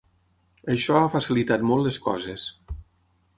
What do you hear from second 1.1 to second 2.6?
facilitat molt les coses.